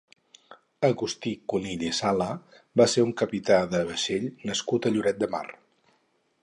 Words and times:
Agustí 0.87 1.33
Conill 1.53 1.83
i 1.87 1.91
Sala 1.97 2.29
va 2.81 2.89
ser 2.95 3.05
un 3.09 3.13
capità 3.21 3.61
de 3.75 3.83
vaixell 3.93 4.27
nascut 4.51 4.87
a 4.91 4.95
Lloret 4.97 5.23
de 5.25 5.33
Mar. 5.37 5.45